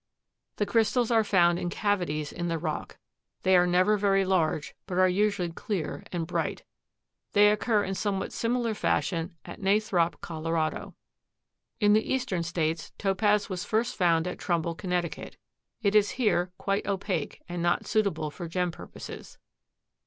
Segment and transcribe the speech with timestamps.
[0.55, 2.97] The crystals are found in cavities in the rock.
[3.43, 6.63] They are never very large, but are usually clear and bright.
[7.33, 10.95] They occur in somewhat similar fashion at Nathrop, Colorado.
[11.79, 14.91] In the Eastern States Topaz was first found at Trumbull, Conn.
[14.91, 15.37] It
[15.93, 19.37] is here quite opaque and not suitable for gem purposes.